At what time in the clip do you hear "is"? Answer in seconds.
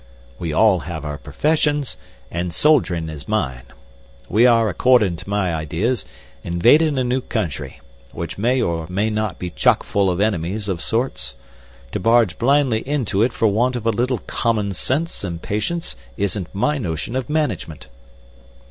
3.07-3.27